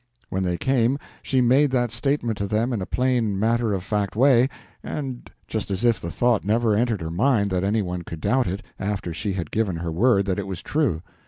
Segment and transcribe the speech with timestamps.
[0.29, 4.15] When they came she made that statement to them in a plain matter of fact
[4.15, 4.49] way,
[4.83, 8.47] and just as if the thought never entered her mind that any one could doubt
[8.47, 11.03] it after she had given her word that it was true.